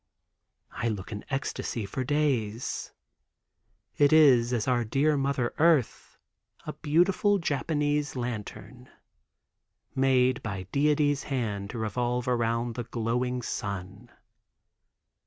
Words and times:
I 0.71 0.87
look 0.87 1.11
in 1.11 1.23
ecstasy 1.29 1.85
for 1.85 2.03
days. 2.03 2.91
It 3.99 4.11
is, 4.11 4.51
as 4.51 4.63
is 4.63 4.67
our 4.67 4.83
dear 4.83 5.15
mother 5.15 5.53
earth, 5.59 6.17
a 6.65 6.73
beautiful 6.73 7.37
Japanese 7.37 8.15
lantern; 8.15 8.89
made 9.93 10.41
by 10.41 10.63
Deity's 10.71 11.21
hand 11.25 11.69
to 11.69 11.77
revolve 11.77 12.27
around 12.27 12.73
the 12.73 12.85
glowing 12.85 13.43
sun. 13.43 14.09